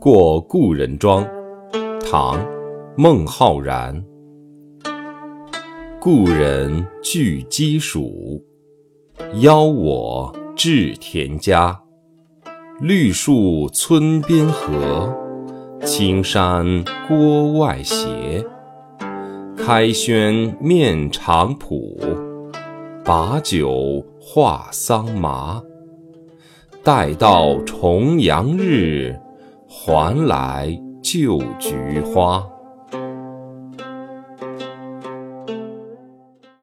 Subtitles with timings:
[0.00, 1.22] 过故人庄，
[2.00, 2.34] 唐·
[2.96, 4.02] 孟浩然。
[6.00, 8.40] 故人具鸡黍，
[9.42, 11.78] 邀我至田家。
[12.80, 15.14] 绿树村边合，
[15.84, 18.42] 青山郭外斜。
[19.54, 21.94] 开轩面场圃，
[23.04, 25.62] 把酒话桑麻。
[26.82, 29.14] 待到重阳日，
[29.72, 32.44] 还来就菊花。